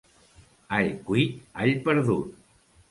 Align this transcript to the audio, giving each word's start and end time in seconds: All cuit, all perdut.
All 0.79 0.89
cuit, 1.11 1.37
all 1.65 1.77
perdut. 1.87 2.37